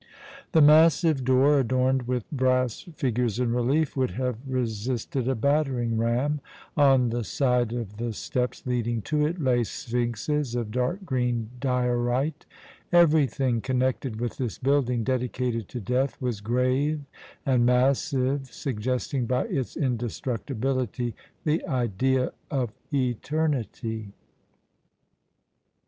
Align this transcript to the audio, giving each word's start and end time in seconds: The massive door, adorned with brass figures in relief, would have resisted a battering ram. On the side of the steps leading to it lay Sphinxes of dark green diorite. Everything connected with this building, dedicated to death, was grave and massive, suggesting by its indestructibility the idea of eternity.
The 0.53 0.63
massive 0.63 1.23
door, 1.23 1.59
adorned 1.59 2.07
with 2.07 2.27
brass 2.31 2.85
figures 2.95 3.39
in 3.39 3.53
relief, 3.53 3.95
would 3.95 4.09
have 4.09 4.39
resisted 4.47 5.27
a 5.27 5.35
battering 5.35 5.95
ram. 5.95 6.41
On 6.75 7.09
the 7.11 7.23
side 7.23 7.71
of 7.71 7.97
the 7.97 8.11
steps 8.11 8.65
leading 8.65 9.03
to 9.03 9.23
it 9.27 9.39
lay 9.39 9.63
Sphinxes 9.63 10.55
of 10.55 10.71
dark 10.71 11.05
green 11.05 11.51
diorite. 11.59 12.47
Everything 12.91 13.61
connected 13.61 14.19
with 14.19 14.37
this 14.37 14.57
building, 14.57 15.03
dedicated 15.03 15.67
to 15.67 15.79
death, 15.79 16.19
was 16.19 16.41
grave 16.41 17.01
and 17.45 17.63
massive, 17.63 18.47
suggesting 18.51 19.27
by 19.27 19.43
its 19.49 19.77
indestructibility 19.77 21.13
the 21.43 21.63
idea 21.67 22.33
of 22.49 22.73
eternity. 22.91 24.13